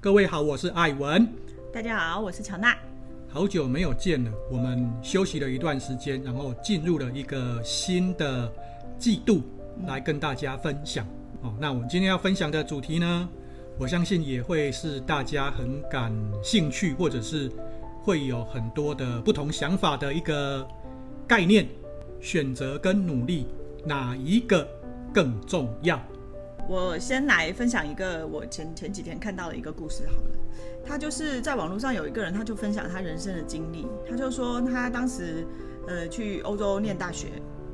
[0.00, 1.26] 各位好，我是艾文。
[1.72, 2.76] 大家好，我是乔娜。
[3.28, 8.52] 好久没有见了，我们休息了一段时间，然后进入了一个新的
[8.98, 9.42] 季度，
[9.86, 11.06] 来跟大家分享。
[11.40, 13.26] 哦，那我们今天要分享的主题呢，
[13.78, 16.12] 我相信也会是大家很感
[16.42, 17.50] 兴趣，或者是
[18.02, 20.68] 会有很多的不同想法的一个
[21.26, 21.66] 概念：
[22.20, 23.46] 选择跟努力，
[23.86, 24.68] 哪一个
[25.14, 25.98] 更重要？
[26.72, 30.30] 我先来分享一个我前前几天看到的一个故事好了，
[30.82, 35.46] 他就是在网络上有一个人，他就分享他人生的经历，他就说他当时
[35.86, 37.28] 呃去欧洲念大学，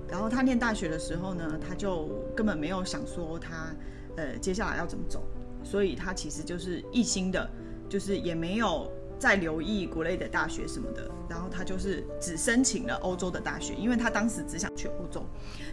[0.09, 3.73] 然后他念大学的时候呢，他就根本没有想说他
[4.17, 5.23] 呃接下来要怎么走，
[5.63, 7.49] 所以他其实就是一心的，
[7.89, 8.91] 就是也没有。
[9.19, 15.25] 在留意国内的大学什么的，然后他就是只申请了欧洲的大学，因为他当时只想去欧洲。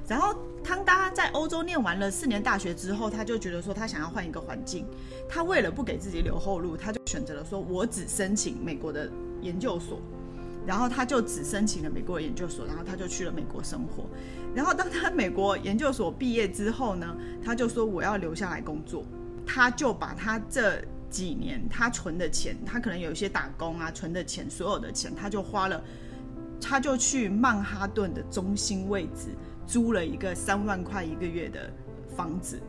[0.07, 4.85] 然后当他在欧洲念完了四年大学之后，他就觉得说他想要换一个环境。
[5.29, 9.09] 他为了不给自己留后路，他就选择了说我只申请美国的
[9.41, 9.99] 研究所。
[10.65, 14.05] 然后他就只申请了美国的研究所，然后他就去了美国生活。
[14.55, 19.05] 然后当他美国研究所毕业之后呢，他就说我要留下来工作。
[19.45, 20.83] 他就把他这。
[21.15, 25.81] 几年他存的钱，他可能有一些打工啊，存的钱，所有的钱他就花了，
[26.59, 29.29] 他就去曼哈顿的中心位置
[29.65, 31.71] 租了一个三万块一个月的
[32.17, 32.61] 房子，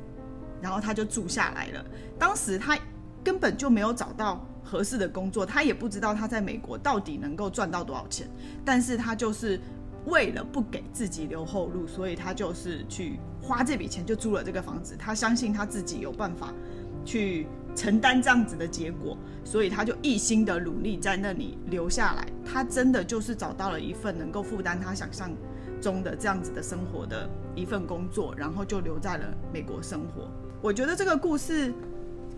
[0.62, 1.84] 然后他就住下来了。
[2.20, 2.78] 当时他
[3.24, 8.28] 根本就没有找到合适的工作，他也不知道他在美国到底能够赚到多少钱，
[8.64, 9.58] 但是他就是
[10.04, 14.94] 为了不给自己留后路，所以他就是去花这笔钱就租了这个房子。
[14.96, 16.54] 他相信他自己有办法
[17.04, 17.48] 去。
[17.76, 22.26] 承担这样子的结果，所以他就一心的努力在那里留下来。
[22.44, 25.30] 他真的就是找到了一份能够负担他想象
[25.80, 30.28] 中的这样子的生活的一份工作，然后就留在了美国生活。
[30.62, 31.72] 我觉得这个故事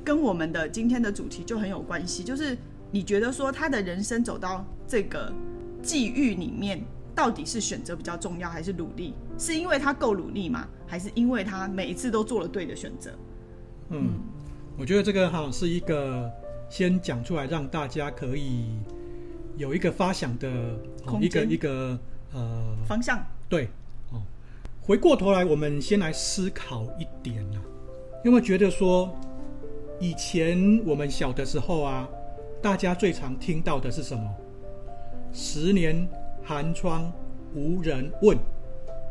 [0.04, 2.24] 跟我们的今天的主题就很有关系。
[2.24, 2.58] 就是
[2.90, 5.32] 你觉得说他的人生走到这个
[5.80, 6.84] 际遇里面，
[7.14, 9.14] 到底是选择比较重要，还是努力？
[9.38, 10.66] 是因为他够努力吗？
[10.84, 13.12] 还是因为他每一次都做了对的选择？
[13.90, 14.10] 嗯。
[14.78, 16.30] 我觉得这个哈是一个
[16.70, 18.78] 先讲出来，让大家可以
[19.56, 20.48] 有一个发想的
[21.20, 21.98] 一个一个
[22.32, 23.20] 呃方向。
[23.48, 23.64] 对，
[24.12, 24.22] 哦，
[24.80, 27.58] 回过头来，我们先来思考一点啊，
[28.24, 29.12] 有没有觉得说，
[29.98, 32.08] 以前我们小的时候啊，
[32.62, 34.32] 大家最常听到的是什么？
[35.32, 36.08] 十年
[36.44, 37.12] 寒窗
[37.52, 38.38] 无人问，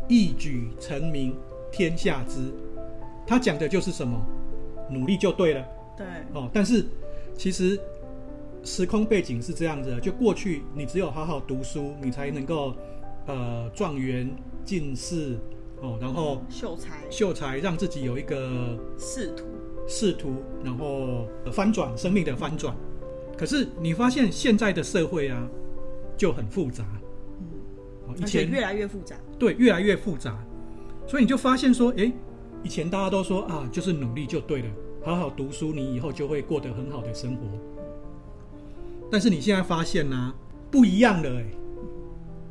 [0.07, 1.35] 一举成名
[1.73, 2.53] 天下知。
[3.28, 4.17] 他讲的就是什么？
[4.90, 5.66] 努力就对了，
[5.98, 6.50] 对哦。
[6.53, 6.86] 但是
[7.36, 7.80] 其实
[8.64, 12.74] 时空背景是这样子的，就过去你只有好好读书，你才能够
[13.26, 14.30] 呃状元
[14.66, 15.38] 进士
[15.81, 19.46] 哦，然后秀才秀才让自己有一个仕途
[19.88, 22.76] 仕途，然后翻转生命的翻转。
[23.38, 25.47] 可是你发现现在的社会啊
[26.18, 26.84] 就很复杂，
[28.08, 30.38] 嗯，以前越来越复杂，对，越来越复杂，
[31.06, 32.12] 所以你就发现说，哎。
[32.63, 34.68] 以前大家都说啊，就是努力就对了，
[35.06, 37.41] 好好读书，你以后就会过得很好的生活。
[39.09, 40.34] 但是你现在发现呢、
[40.69, 41.46] 不一样了哎。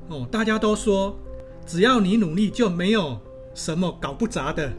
[0.08, 1.18] 哦，大家都说，
[1.66, 3.18] 只要你努力，就没有
[3.54, 4.72] 什么搞不砸的。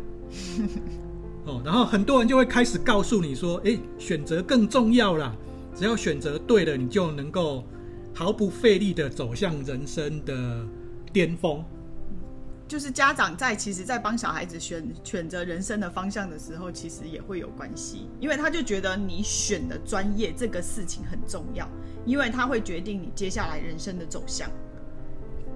[1.45, 5.35] 哦，然后很多人就会开始告诉你说，哎，选择更重要啦，
[5.75, 7.63] 只要选择对了，你就能够
[8.13, 10.65] 毫不费力的走向人生的
[11.13, 11.63] 巅峰。
[12.67, 21.65] 就是家长在其实，在帮小孩子选选择人生的方向的时候，其实也会有关系，因为他就觉得你选的专业这个事情很重要，
[22.05, 24.49] 因为他会决定你接下来人生的走向。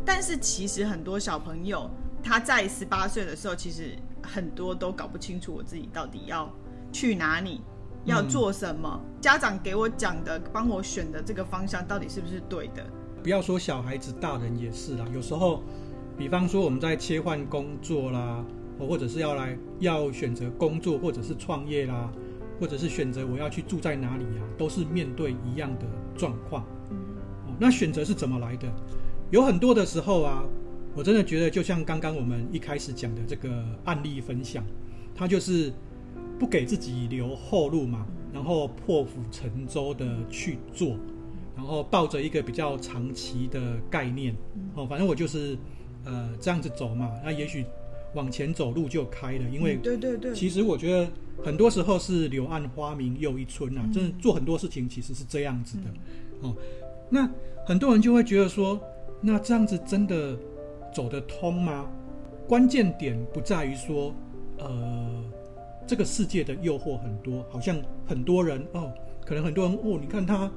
[0.06, 1.90] 但是其实很多小朋友
[2.24, 3.94] 他在十八岁的时候，其实
[4.24, 6.50] 很多都搞不清楚我自己到底要
[6.94, 7.60] 去哪里，
[8.06, 9.02] 要做什么。
[9.04, 9.22] 嗯。
[9.22, 12.86] 家长给我讲的，帮我选的这个方向到底是不是对的？
[13.22, 15.62] 不要说小孩子，大人也是啦，有时候。
[16.22, 18.46] 比方说，我们在切换工作啦，
[18.78, 22.12] 或者是要来要选择工作，或者是创业啦，
[22.60, 25.86] 或者是选择我要去住在哪里啊，都是面对一样的
[26.16, 26.62] 状况。
[27.48, 28.72] 哦，那选择是怎么来的？
[29.32, 30.44] 有很多的时候啊，
[30.94, 34.64] 我真的觉得就像刚刚我们一开始讲的这个案例分享，
[35.16, 35.74] 他就是
[36.38, 40.96] 不给自己留后路嘛，然后破釜沉舟的去做，
[41.56, 43.60] 然后抱着一个比较长期的
[43.90, 44.36] 概念。
[44.76, 45.58] 哦，反正我就是。
[46.06, 47.66] 呃，这样子走嘛，那也许
[48.14, 51.08] 往前走路就开了，因为对对对，其实我觉得
[51.44, 56.56] 很多时候是柳暗花明又一村啊，真的做很多事情其实是这样子的，哦，
[57.10, 57.30] 那
[57.66, 58.80] 很多人就会觉得说，
[59.22, 60.38] 那这样子真的
[60.94, 61.88] 走得通吗？
[62.48, 64.14] 关键点不在于说，
[64.58, 65.24] 呃，
[65.88, 68.92] 这个世界的诱惑很多，好像很多人哦，
[69.24, 70.52] 可能很多人哦，你看他啊、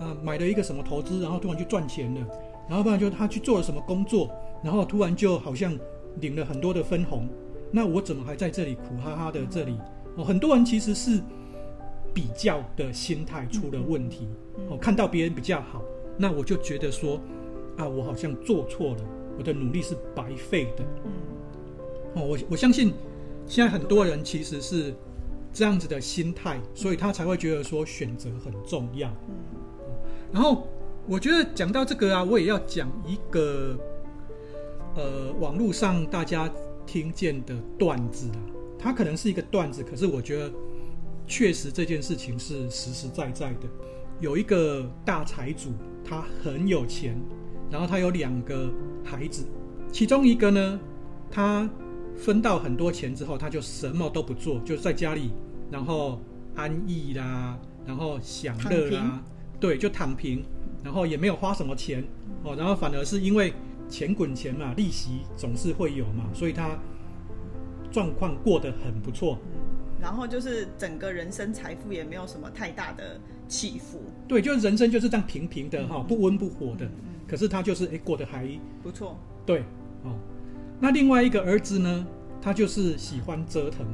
[0.00, 2.20] 呃、买了一个什么投资，然后突然就赚钱了，
[2.68, 4.30] 然后不然就他去做了什么工作，
[4.62, 5.76] 然后突然就好像
[6.20, 7.28] 领了很多的分红，
[7.70, 9.76] 那我怎么还在这里苦哈哈的这里？
[10.16, 11.20] 哦，很多人其实是
[12.12, 14.28] 比较的心态出了问题，
[14.68, 15.82] 哦，看到别人比较好，
[16.16, 17.20] 那我就觉得说
[17.76, 19.04] 啊，我好像做错了，
[19.38, 20.84] 我的努力是白费的。
[22.14, 22.92] 哦，我我相信。
[23.50, 24.94] 现在很多人其实是
[25.54, 29.08] 这样子的心态，所以他才会觉得说选择很重要。
[29.26, 29.34] 嗯，
[30.30, 30.68] 然后
[31.08, 33.76] 我觉得讲到这个啊，我也要讲一个
[34.94, 36.50] 呃网络上大家
[36.86, 38.40] 听见的段子啊，
[38.78, 40.52] 它可能是一个段子，可是我觉得
[41.26, 43.68] 确实这件事情是实实在在的。
[44.20, 45.70] 有一个大财主，
[46.04, 47.18] 他很有钱，
[47.70, 48.70] 然后他有两个
[49.02, 49.46] 孩子，
[49.90, 50.80] 其中一个呢，
[51.30, 51.68] 他。
[52.16, 55.30] 分到很多钱之后，他就什么都不做，就在家里，
[55.70, 56.20] 然后
[56.56, 57.56] 安逸啦，
[57.86, 59.22] 然后享乐啦，
[59.60, 60.44] 对，就躺平，
[60.82, 62.04] 然后也没有花什么钱
[62.42, 63.52] 哦，然后反而是因为
[63.88, 66.78] 钱滚钱嘛，利息总是会有嘛，所以他
[67.90, 69.38] 状况过得很不错。
[70.00, 74.00] 然后就是整个人生财富也没有什么太大的起伏。
[74.28, 76.88] 对，就是人生就是这样平平的哈，不温不火的。
[77.26, 78.48] 可是他就是哎过得还
[78.82, 79.18] 不错。
[79.44, 79.60] 对，
[80.04, 80.14] 哦。
[80.80, 82.06] 那另外一个儿子呢？
[82.40, 83.84] 他就是喜欢折腾，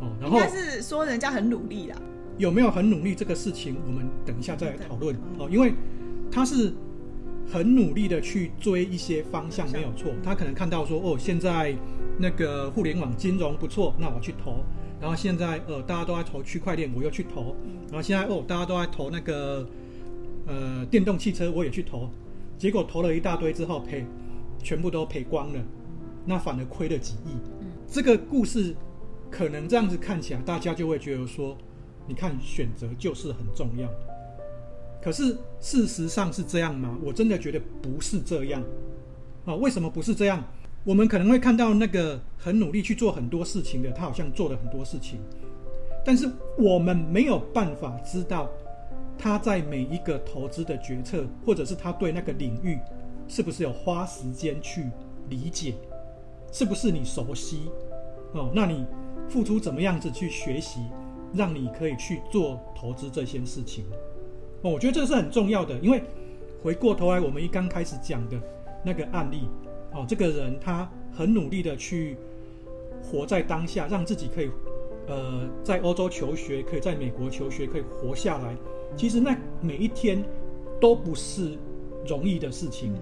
[0.00, 1.96] 哦，然后应该是说人家很努力啦。
[2.38, 5.46] 有没有很努力这个事情，我们等一下再来讨论哦。
[5.50, 5.74] 因为
[6.34, 6.74] 他是
[7.46, 10.10] 很努力的去追一些方向，没有错。
[10.20, 11.72] 他可能看到说，哦，现在
[12.18, 14.64] 那个互联网金融不错，那我去投。
[15.00, 17.54] 然后现在呃，大家都在投区块链，我又去投。
[17.86, 19.64] 然后现在哦，大家都在投那个
[20.48, 22.10] 呃电动汽车，我也去投。
[22.58, 24.04] 结果投了一大堆之后，赔，
[24.58, 25.60] 全部都赔光了。
[26.26, 27.30] 那反而亏了几亿。
[27.60, 28.74] 嗯，这个故事
[29.30, 31.56] 可能这样子看起来，大家就会觉得说，
[32.08, 33.88] 你看选择就是很重要。
[35.04, 36.98] 可是事实上是这样吗？
[37.04, 38.62] 我真的觉得不是这样。
[39.44, 40.42] 啊，为什么不是这样？
[40.82, 45.20] 我们可能会看到那个很努力去做很多事情的，他好像做了很多事情，
[46.04, 46.26] 但是
[46.58, 48.50] 我们没有办法知道
[49.18, 52.78] 他在每一个投资的决策，或者是他对那个领域
[53.28, 54.86] 是不是有花时间去
[55.28, 55.74] 理解。
[56.50, 57.62] 是不是你熟悉
[58.32, 58.50] 哦？
[58.54, 58.86] 那你
[59.28, 60.80] 付出怎么样子去学习，
[61.34, 63.84] 让你可以去做投资这些事情
[64.64, 64.70] 哦？
[64.72, 66.02] 我觉得这个是很重要的，因为
[66.62, 68.36] 回过头来，我们一刚开始讲的
[68.84, 69.48] 那个案例
[69.92, 72.16] 哦，这个人他很努力的去
[73.02, 74.50] 活在当下，让自己可以
[75.06, 78.56] 呃在欧洲求学，可以在美国求学，可以活下来。
[78.96, 80.24] 其实那每一天
[80.80, 81.56] 都不是
[82.06, 82.92] 容易的事情，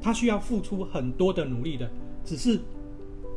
[0.00, 1.88] 他需要付出很多的努力的，
[2.24, 2.58] 只是。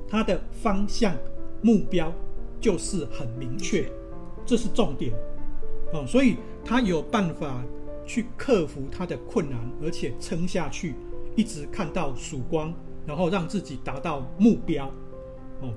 [0.07, 1.15] 他的方向
[1.63, 2.13] 目标
[2.61, 3.89] 就是很明确，
[4.45, 5.11] 这是重点，
[5.91, 7.63] 哦，所以他有办法
[8.05, 10.95] 去克服他的困难，而且撑下去，
[11.35, 12.73] 一直看到曙光，
[13.05, 14.87] 然后让自己达到目标。
[15.61, 15.71] 哦，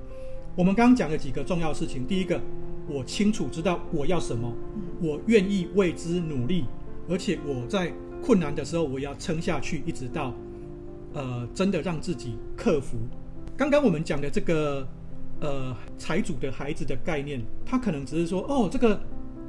[0.55, 2.41] 我们刚刚讲了几个重要事情，第一个，
[2.87, 4.51] 我清楚知道我要什么，
[4.99, 6.65] 我愿意为之努力，
[7.07, 10.33] 而且我在困难的时候我要撑下去，一直到，
[11.13, 12.97] 呃，真的让自己克服。
[13.55, 14.87] 刚刚我们讲的这个，
[15.39, 18.99] 呃，财主的孩子的概念，他可能只是说，哦，这个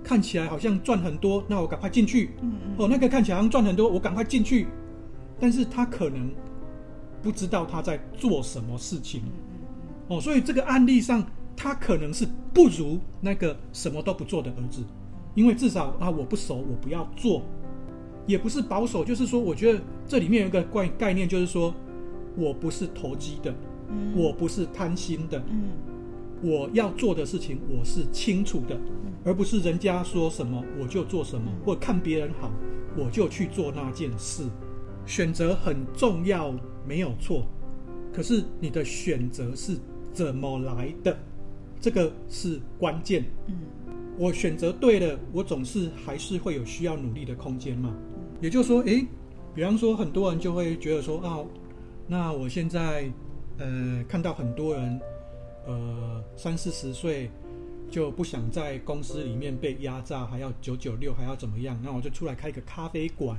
[0.03, 2.31] 看起来好像赚很多，那我赶快进去。
[2.43, 2.75] 嗯嗯。
[2.77, 4.67] 哦，那个看起来好像赚很多，我赶快进去。
[5.39, 6.31] 但是他可能
[7.23, 9.23] 不知道他在做什么事情。
[9.25, 9.33] 嗯
[10.11, 10.17] 嗯。
[10.17, 11.25] 哦，所以这个案例上，
[11.57, 14.83] 他可能是不如那个什么都不做的儿子，
[15.35, 17.43] 因为至少啊，我不熟，我不要做，
[18.27, 21.75] 也不是保守，就是说，我觉得这里面有一个概概念，就是说
[22.37, 23.55] 我不是投机的。
[24.15, 25.71] 我不是贪心的，嗯，
[26.43, 28.79] 我要做的事情我是清楚的，
[29.25, 32.51] 而不是人家说什么我就做什么，或看别人好
[32.97, 34.45] 我就去做那件事。
[35.07, 36.55] 选择很重要，
[36.87, 37.47] 没有错，
[38.13, 39.77] 可是你的选择是
[40.13, 41.17] 怎么来的，
[41.81, 43.25] 这个是关键。
[43.47, 43.55] 嗯，
[44.19, 47.95] 我选择对了，我总是还是会有需要努力的空间嘛。
[48.41, 49.07] 也就是说，诶，
[49.55, 51.47] 比方说很多人就会觉得说哦，
[52.07, 53.11] 那我现在。
[53.63, 54.99] 呃，看到很多人，
[55.67, 57.31] 呃，三四十岁
[57.91, 61.79] 就不想在公司里面被压榨，还要九九六，还要怎么样？
[61.83, 63.37] 那我就出来开个咖啡馆，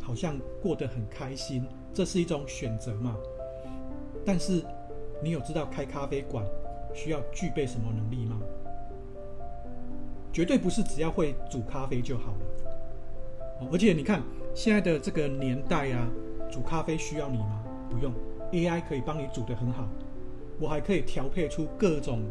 [0.00, 3.16] 好像过得很开心，这是一种选择嘛。
[4.24, 4.64] 但是，
[5.22, 6.44] 你有知道开咖啡馆
[6.94, 8.38] 需要具备什么能力吗？
[10.32, 13.68] 绝对不是只要会煮咖啡就好了。
[13.70, 14.22] 而且你看
[14.54, 16.08] 现在的这个年代啊，
[16.50, 17.62] 煮咖啡需要你吗？
[17.90, 18.12] 不用。
[18.52, 19.88] AI 可以帮你煮得很好，
[20.58, 22.22] 我还可以调配出各种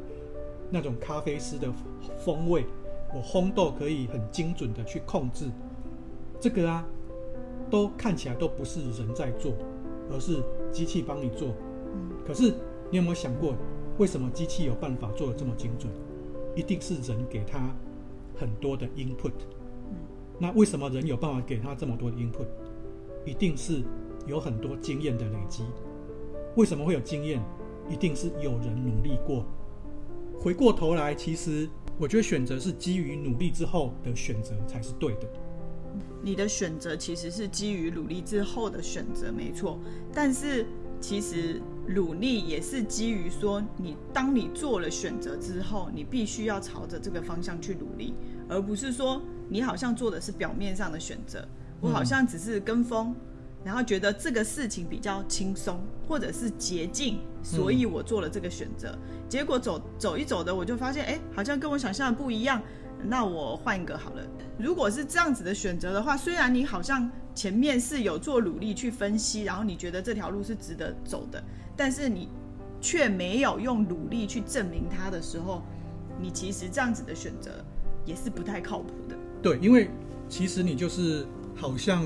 [0.69, 1.71] 那种咖啡师的
[2.17, 2.65] 风味，
[3.13, 5.45] 我烘豆可以很精准的去控制，
[6.39, 6.85] 这个啊，
[7.69, 9.53] 都看起来都不是人在做，
[10.11, 11.49] 而是机器帮你做。
[12.25, 12.53] 可是
[12.89, 13.53] 你有没有想过，
[13.97, 15.91] 为什么机器有办法做的这么精准？
[16.55, 17.73] 一定是人给他
[18.35, 19.31] 很多的 input。
[20.39, 22.47] 那为什么人有办法给他这么多的 input？
[23.25, 23.83] 一定是
[24.25, 25.63] 有很多经验的累积。
[26.55, 27.41] 为什么会有经验？
[27.89, 29.45] 一定是有人努力过。
[30.39, 35.27] 回过头来，其实我觉得选择是基于努力之后的选择才是对的。
[36.23, 39.77] 你的选择其实是基于努力之后的选择，没错。
[40.13, 40.65] 但是
[40.99, 48.13] 其实努力也是基于说，你当你做了选择之后，你必须要朝着这个方向去努力，
[48.47, 51.45] 而不是说你好像做的是表面上的选择，
[51.81, 53.15] 我好像只是跟风。
[53.63, 58.97] 然后觉得这个事情比较轻松，或者是捷径，所以我做了这个选择。
[59.29, 62.61] 结果走走一走的，我就发现，哎，好像跟我想象的不一样。
[63.03, 64.23] 那我换一个好了。
[64.57, 71.43] 如果是这样子的选择的话，虽然你好像前面是有做努力去分析，然后你觉得这条路是值得走的，
[71.75, 72.29] 但是你
[72.79, 75.61] 却没有用努力去证明它的时候，
[76.19, 77.63] 你其实这样子的选择
[78.05, 79.15] 也是不太靠谱的。
[79.41, 79.89] 对，因为
[80.27, 82.03] 其实你就是好像。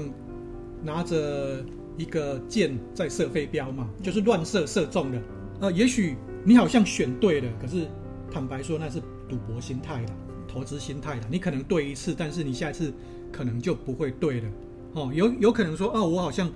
[0.85, 1.65] 拿着
[1.97, 5.21] 一个箭在射飞镖嘛，就是乱射射中了。
[5.61, 7.87] 呃，也许你好像选对了，可是
[8.31, 10.13] 坦白说那是赌博心态的，
[10.47, 11.27] 投资心态的。
[11.31, 12.93] 你可能对一次，但是你下一次
[13.31, 14.49] 可能就不会对了。
[14.93, 16.51] 哦，有有可能说，哦，我好像，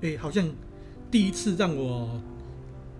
[0.00, 0.46] 哎，好像
[1.10, 2.20] 第一次让我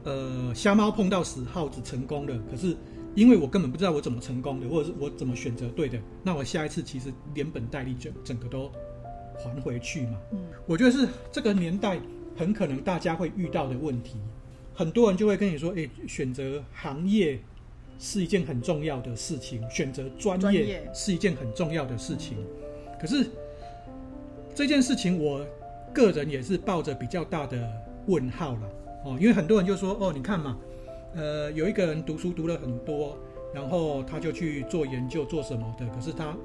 [0.04, 2.76] 呃瞎猫碰到死耗子成功了，可是
[3.14, 8.70] 因为我根本不知道我怎么成功的，或者是我怎么选择对的，那我下一次其实连本带利就整个都。
[9.38, 10.18] 还回去嘛？
[10.32, 11.98] 嗯，我觉得是这个年代
[12.36, 14.18] 很可能大家会遇到的问题。
[14.74, 17.40] 很多人就会跟你说：“诶，选择行业
[17.98, 22.38] 是一件很重要的事情，选择专业是一件很重要的事情。”
[23.00, 23.26] 可是
[24.54, 25.44] 这件事情，我
[25.92, 27.68] 个人也是抱着比较大的
[28.06, 28.70] 问号了
[29.04, 29.18] 哦。
[29.20, 30.56] 因为很多人就说：“哦，你看嘛，
[31.16, 33.18] 呃，有一个人读书读了很多，
[33.52, 36.36] 然后他就去做研究做什么的，可是他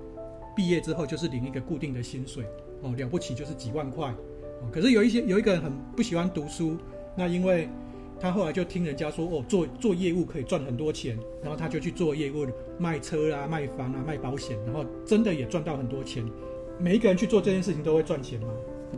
[0.56, 2.46] 毕业之后就是领一个固定的薪水。”
[2.84, 6.78] 哦，了不起就是几万块，哦，可是有一些有一个人很不喜欢读书，
[7.18, 7.68] 那因为
[8.20, 12.46] 他后来就听人家说，哦，做做业务可以赚很多钱，然后他就去做业务，
[12.78, 16.24] 卖车啊、卖房啊、卖保险，然后真的也赚到很多钱。
[16.80, 18.48] 每一个人去做这件事情都会赚钱吗？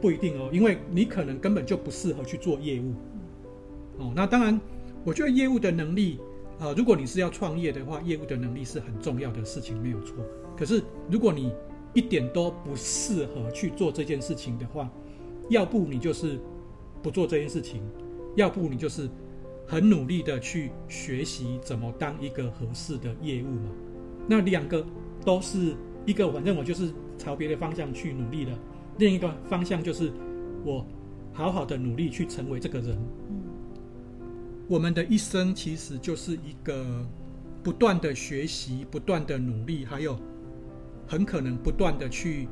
[0.02, 2.94] 不一定哦，因为你可能根本就不适合去做业务。
[3.98, 4.60] 哦，那当然，
[5.06, 6.20] 我觉得业务的能力，
[6.60, 10.18] 呃，如果你是要创业的话，业务的能力是很重要的事情，没有错。
[10.58, 11.54] 可是如果你
[11.96, 14.92] 一点都不适合去做这件事情的话，
[15.50, 16.38] 要不你就是
[17.02, 17.82] 不做这件事情，
[18.36, 19.10] 要不你就是
[19.66, 23.72] 很努力的去学习怎么当一个合适的业务嘛。
[24.28, 24.86] 那两个
[25.24, 25.74] 都是
[26.06, 28.52] 一个，反正我就是朝别的方向去努力了；
[28.98, 30.12] 另一个方向就是
[30.66, 30.86] 我
[31.32, 32.98] 好好的努力去成为这个人。
[34.68, 37.08] 我们的一生其实就是一个
[37.64, 40.20] 不断的学习、不断的努力，还有。
[41.08, 42.48] 很可能不断的去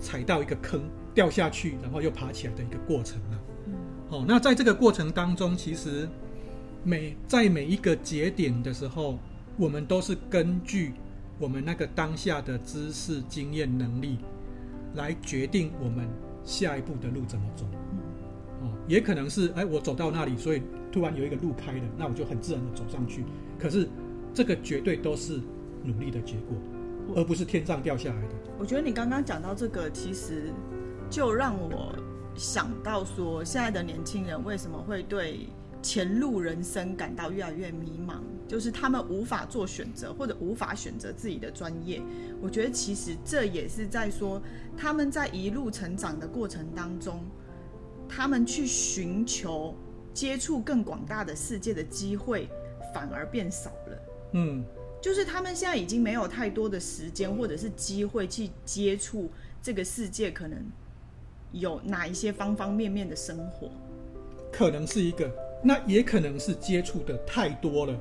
[0.00, 0.82] 踩到一个坑，
[1.14, 3.38] 掉下去，然后又爬起来的一个过程了。
[3.66, 3.74] 嗯。
[4.10, 6.08] 哦，那在这个过程当中，其实
[6.84, 9.18] 每在每一个节点的时候，
[9.56, 10.92] 我们都是根据
[11.38, 14.18] 我们那个当下的知识、经验、能力
[14.94, 16.08] 来决定我们
[16.44, 17.66] 下一步的路怎么走。
[18.60, 23.24] 哦，也可能是哎，我走到那里，所以突然有一个路开了，那我就很自然的走上去。
[23.58, 23.88] 可是
[24.32, 25.40] 这个绝对都是
[25.84, 26.56] 努力的结果。
[27.16, 28.34] 而不是天上掉下来的。
[28.58, 30.52] 我觉得你刚刚讲到这个，其实
[31.08, 31.94] 就让我
[32.36, 35.48] 想到说，现在的年轻人为什么会对
[35.82, 38.16] 前路人生感到越来越迷茫？
[38.48, 42.02] 就是他们无法做选择，或者无法选择自己的专业。
[42.40, 44.40] 我觉得其实这也是在说，
[44.76, 47.22] 他们在一路成长的过程当中，
[48.08, 49.74] 他们去寻求
[50.14, 52.48] 接触更广大的世界的机会
[52.94, 53.98] 反而变少了。
[54.32, 54.64] 嗯。
[55.00, 59.30] 就是他们现在已经没有太多的时间或者是机会去接触
[59.62, 60.58] 这个世界，可能
[61.52, 63.70] 有哪一些方方面面的生活，
[64.52, 65.30] 可能是一个，
[65.62, 67.96] 那也可能是接触的太多了。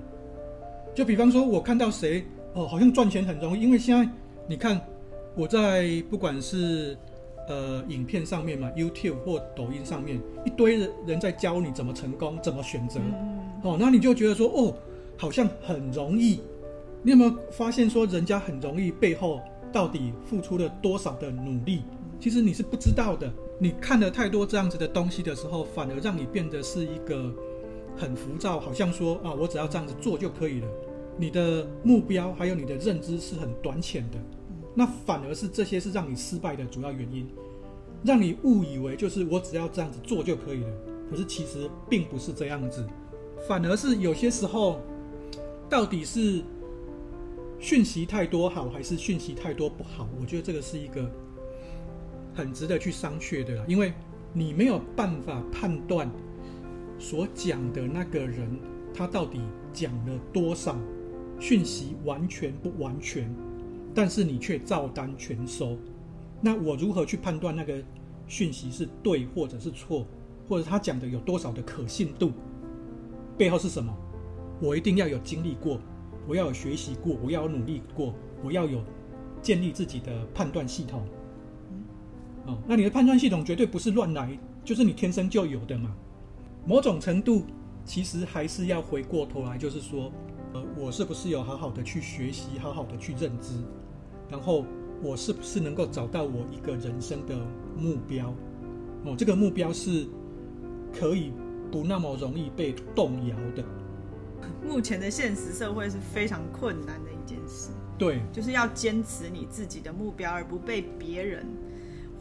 [0.95, 4.09] 就比方说，我看到谁哦，好像赚钱很容易，因为现在
[4.47, 4.81] 你看
[5.35, 6.97] 我在不管是
[7.47, 12.99] 呃影片上面嘛，YouTube 或抖音上面，一堆人人在教你怎么成功，怎么选择，
[13.61, 14.75] 哦，那你就觉得说哦，
[15.15, 16.41] 好像很容易。
[17.07, 19.39] 你有没有发现说，人家很容易背后
[19.71, 21.83] 到底付出了多少的努力？
[22.19, 23.31] 其实你是不知道的。
[23.57, 27.33] 你看了太多这样子的东西的时候，反而让你变得是一个
[27.95, 30.67] 很浮躁，好像说啊，我只要这样子做就可以了。
[31.17, 34.17] 你的目标还有你的认知是很短浅的，
[34.75, 37.25] 那反而是这些是让你失败的主要原因，
[38.03, 40.69] 让你误以为就是我只要这样子做就可以了，
[41.09, 42.85] 可是其实并不是这样子，
[43.47, 44.81] 反而是有些时候，
[45.69, 46.43] 到底是
[47.59, 50.07] 讯息太多好还是讯息太多不好？
[50.19, 51.09] 我觉得这个是一个
[52.33, 53.93] 很值得去商榷的啦，因为
[54.33, 56.09] 你没有办法判断
[56.99, 58.59] 所讲的那个人
[58.93, 59.41] 他到底
[59.73, 60.75] 讲了多少。
[61.39, 63.31] 讯息完全不完全，
[63.93, 65.77] 但是你却照单全收。
[66.41, 67.79] 那我如何去判断那个
[68.27, 70.07] 讯息是对或者是错，
[70.49, 72.31] 或者他讲的有多少的可信度？
[73.37, 73.95] 背后是什么？
[74.59, 75.79] 我一定要有经历过，
[76.27, 78.83] 我要有学习过，我要有努力过，我要有
[79.41, 81.03] 建立自己的判断系统。
[82.45, 85.95] 哦，那你的判断系统绝对不是乱来，就是你天生就有的嘛。
[86.65, 87.45] 某种程度，
[87.85, 90.11] 其实还是要回过头来，就是说。
[90.53, 93.61] 呃，我是不是有好好的去学习，好好的去认知，
[94.29, 94.63] 然后
[95.03, 97.35] 我是不是能够找到我一个人生的
[97.77, 98.33] 目标？
[99.03, 100.07] 哦，这个目标是
[100.97, 101.33] 可以
[101.69, 103.63] 不那么容易被动摇的。
[104.65, 107.69] 目前的现实社会是非常困难的一件事。
[107.97, 111.45] 对，就是要坚持你自己的目标，而不被别人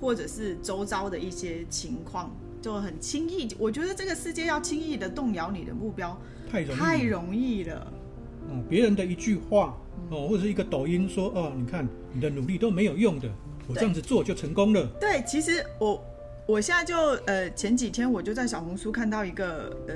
[0.00, 3.48] 或者是周遭的一些情况就很轻易。
[3.58, 6.18] 我觉得这个世界要轻易的动摇你的目标，
[6.50, 7.92] 太容易，太容易了。
[8.48, 9.76] 嗯，别人的一句话
[10.10, 13.28] 哦，或者是一个抖音说哦，你看你的努力都没有用的，
[13.66, 14.86] 我这样子做就成功了。
[15.00, 16.02] 对，其实我
[16.46, 19.94] 我现在就呃前几天我就在小红书看到一个呃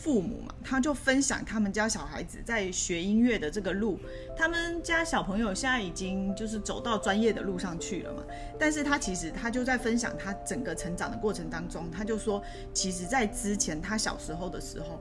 [0.00, 3.98] 父母嘛，他就分享他们家小孩子在学音乐的这个路，
[4.36, 8.22] 他们家小朋友现在已经就是走到专业的路上去了嘛，
[8.58, 15.00] 但是他其实他就在分享他整个成长的过程当中，他就说，其实在之前他小时候的时候。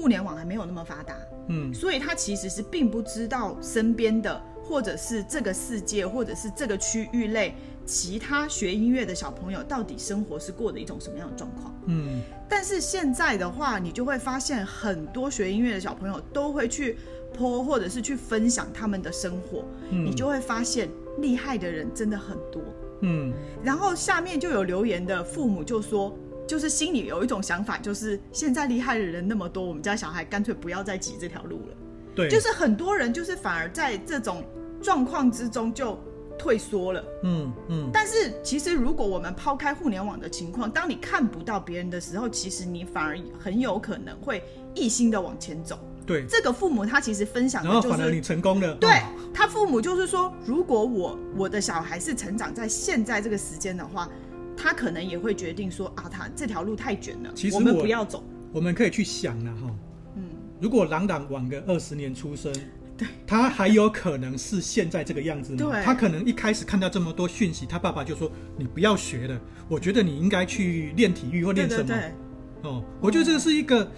[0.00, 1.14] 互联网还没有那么发达，
[1.48, 12.22] 嗯，所以他其实是并不知道身边的，或者是这个世界，或者是这个区域内其他学音乐的小朋友到底生活是过的一种什么样的状况，嗯。
[12.48, 16.96] 但是现在的话，你就会发现很多学音乐的小朋友都会去
[17.36, 22.62] po 或者是去分享他们的生活，嗯，你就会发现厉害的人真的很多，
[23.02, 23.30] 嗯。
[23.62, 26.16] 然后下面就有留言的父母就说。
[26.50, 31.76] 就是心里有一种想法，就是现在厉害的人那么多，我们家小孩干脆不要再挤这条路了。
[32.12, 34.42] 对，就是很多人就是反而在这种
[34.82, 35.96] 状况之中就
[36.36, 37.04] 退缩了。
[37.22, 37.90] 嗯嗯。
[37.92, 44.42] 但是其实如果我们抛开互联网的情况，当你看不到别人的时候，其实你反而很有可能会
[44.74, 45.78] 一心的往前走。
[46.04, 48.74] 对，这个父母他其实分享的就是，然后反而你成功了。
[48.74, 49.00] 对，
[49.32, 54.08] 他父母就是说，如果我我的小孩是成长在现在这个时间的话。
[54.56, 58.22] 他可能也会决定说啊，他这条路太卷了，其实我，我们不要走。
[58.52, 59.70] 我们可以去想了哈，
[60.16, 60.22] 嗯，
[60.60, 62.52] 如果朗朗晚个二十年出生，
[62.96, 65.58] 对，他还有可能是现在这个样子吗？
[65.58, 71.84] 对，他可能一开始看到这么多讯息，他爸爸就说你不要学了，我觉得你应该去练体育或练什么。
[71.84, 72.70] 对对对。
[72.70, 73.90] 哦，我觉得这个是一个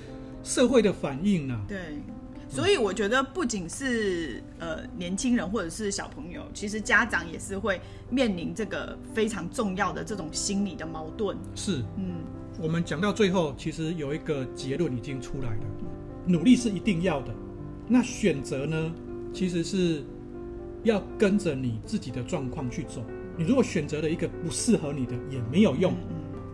[0.42, 1.64] 社会的反应啊。
[1.66, 1.78] 对。
[2.52, 11.34] 所以我觉得不仅是呃年轻人或者是小朋友，其实家长也是会面临这个非常重要的这种心理的矛盾。
[11.54, 12.16] 是，嗯，
[12.60, 15.64] 我们讲到最后，其实有一个结论已经出来了，
[16.26, 17.32] 努力是一定要的，
[17.88, 18.92] 那选择呢，
[19.32, 20.04] 其实是
[20.82, 23.02] 要跟着你自己的状况去走。
[23.38, 25.94] 你如果选择了一个不适合你的，也没有用。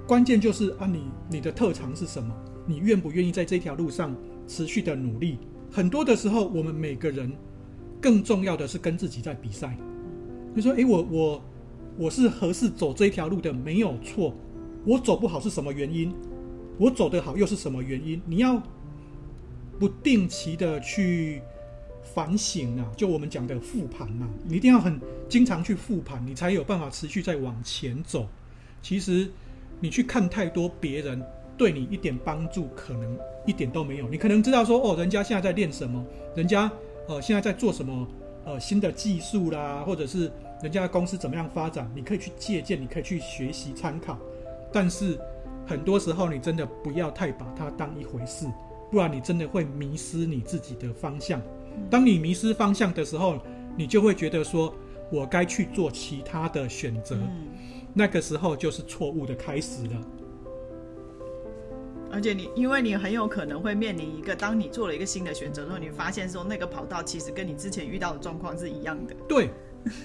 [0.06, 2.32] 关键就是啊，你你的特长是什么？
[2.66, 4.14] 你愿不愿意在这条路上
[4.46, 5.40] 持续的努力？
[5.70, 7.30] 很多的时候，我们每个人
[8.00, 9.76] 更重要的是跟自己在比赛。
[10.56, 11.44] 就说：“诶，我我
[11.96, 14.34] 我是合适走这条路的，没有错。
[14.84, 16.12] 我走不好是什么原因？
[16.78, 18.20] 我走得好又是什么原因？
[18.26, 18.60] 你要
[19.78, 21.42] 不定期的去
[22.02, 24.28] 反省啊，就我们讲的复盘嘛。
[24.48, 28.26] 你一定要很经常去复盘，你才有办法持续在往前走。
[28.82, 29.30] 其实
[29.80, 31.22] 你去看太多别人。”
[31.58, 34.08] 对你一点帮助可能一点都没有。
[34.08, 36.02] 你可能知道说，哦，人家现在在练什么，
[36.36, 36.70] 人家
[37.08, 38.06] 呃现在在做什么，
[38.44, 40.30] 呃新的技术啦，或者是
[40.62, 44.16] 人家的公司怎么样发展，你可以去借鉴，你可以去学习参考。
[44.72, 45.18] 但是
[45.66, 48.46] 很多时候，你真的不要太把它当一回事，
[48.90, 51.42] 不然你真的会迷失你自己的方向。
[51.90, 53.38] 当你迷失方向的时候，
[53.76, 54.74] 你就会觉得说
[55.10, 57.16] 我该去做其他的选择，
[57.94, 60.00] 那个时候就是错误的开始了。
[62.10, 69.14] 而且你，因为你很有可能会面临一个，当你做了一个新的选择之后，你发现说那个跑道其实跟你之前遇到的状况是一样的。
[69.28, 69.50] 对，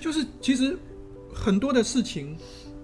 [0.02, 0.78] 就是其实
[1.34, 2.38] 很多的事情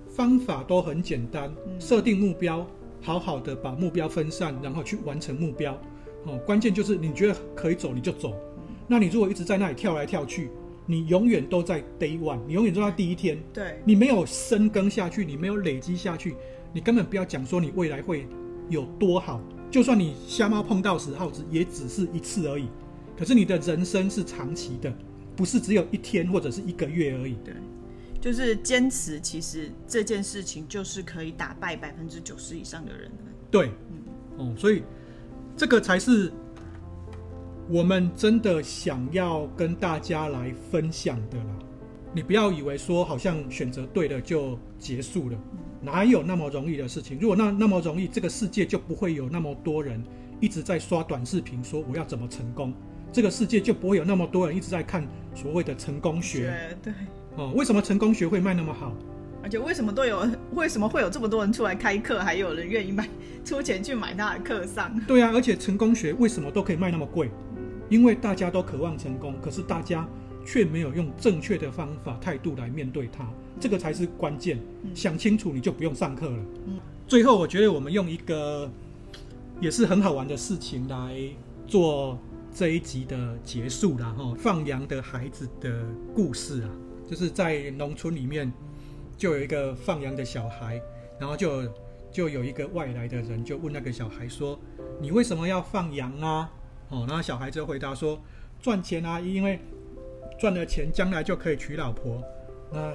[0.09, 2.65] 方法都很简单，设定目标，
[3.01, 5.79] 好好的把目标分散，然后去完成目标。
[6.25, 8.33] 哦，关键就是你觉得可以走你就走，
[8.87, 10.49] 那你如果一直在那里跳来跳去，
[10.85, 13.37] 你永远都在 day one，你永远都在第一天。
[13.53, 16.35] 对，你没有深耕下去，你没有累积下去，
[16.73, 18.27] 你根本不要讲说你未来会
[18.69, 19.41] 有多好。
[19.69, 22.67] 就算你瞎猫碰到死耗子，也只是一次而已。
[23.17, 24.93] 可是你的人生是长期的，
[25.35, 27.35] 不是只有一天或者是一个月而已。
[27.43, 27.53] 对，
[28.21, 33.11] 就是坚持，其实这件事情就是可以打败百分之九十以上的人。
[33.51, 33.71] 对，
[34.37, 34.83] 嗯，哦，所以
[35.57, 36.31] 这个才是。
[37.71, 41.59] 我们真的想要跟大家来分享的啦，
[42.15, 45.37] 你不要以为说好像选择对了就结束了，
[45.81, 47.17] 哪有那么容易的事情？
[47.19, 50.03] 如果那那么容易，这个世界就不会有那么多人
[50.39, 52.73] 一直在刷短视频说我要怎么成功，
[53.11, 56.77] 这个世界就不会有那么多人一直在看所谓的成功学。
[56.83, 56.93] 对，
[57.35, 58.93] 哦，为什么成功学会卖那么好？
[59.41, 60.27] 而且为什么都有？
[60.53, 63.07] 为什么会有这么多人出来开课，还有人愿意买
[63.45, 64.93] 出钱去买他的课上？
[65.07, 67.31] 对啊，而且成功学为什么都可以卖那么贵？
[67.87, 70.05] 因为大家都渴望成功，可是大家
[70.51, 73.23] 却没有用正确的方法态度来面对它，
[73.59, 74.57] 这个才是关键。
[74.95, 76.43] 想清楚，你就不用上课了。
[76.65, 78.67] 嗯最后，我觉得我们用一个
[79.61, 81.19] 也是很好玩的事情来
[81.67, 82.17] 做
[82.51, 84.11] 这一集的结束啦。
[84.17, 85.85] 哈，放羊的孩子的
[86.15, 86.69] 故事啊，
[87.07, 88.51] 就是在农村里面
[89.17, 90.81] 就有一个放羊的小孩，
[91.19, 91.71] 然后就
[92.11, 94.59] 就有一个外来的人就问那个小孩说
[94.99, 96.49] ：“你为什么要放羊啊？”
[96.89, 98.19] 哦，然后小孩就回答说
[98.59, 99.59] ：“赚钱啊，因为
[100.39, 102.23] 赚了钱，将来就可以娶老婆。”
[102.71, 102.93] 那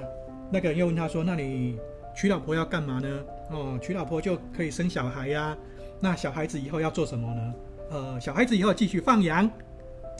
[0.51, 1.77] 那个人又问他说：“那你
[2.15, 5.55] 娶老婆要干嘛呢？”哦，娶老婆就可以生小孩呀、
[5.99, 7.53] 那小孩子以后要做什么呢？
[7.91, 9.47] 呃，小孩子以后继续放羊。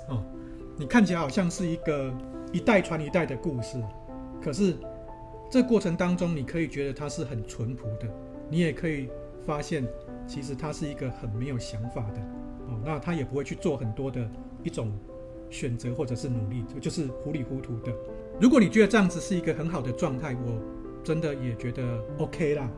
[0.08, 0.24] 哦，
[0.78, 2.14] 你看起来好像是一个
[2.52, 3.82] 一代传一代的故事，
[4.44, 4.78] 可是
[5.50, 8.08] 这过程当中，你可以觉得他是很淳朴的，
[8.50, 9.10] 你也可以
[9.44, 9.84] 发现，
[10.28, 12.20] 其实他是一个很没有想法的。
[12.68, 14.30] 哦，那他也不会去做很多的
[14.64, 14.92] 一种
[15.50, 17.94] 选择或者是努力，就是糊里糊涂的。
[18.40, 20.62] 如果你觉得这样子是一个很好的状态，我
[21.04, 22.70] 真的也觉得 OK 啦。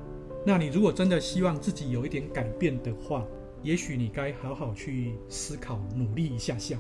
[0.46, 3.26] 那你如果真的希望自己有一点改变的话，
[3.64, 6.78] 也许你该好好去思考，努力一下下。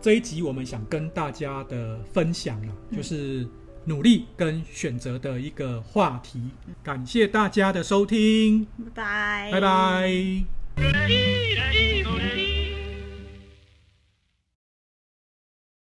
[0.00, 3.46] 这一集我们想跟大家的分享啊，就是
[3.84, 6.42] 努力跟选择的一个话题。
[6.82, 10.50] 感谢大家的收听，拜拜，拜拜。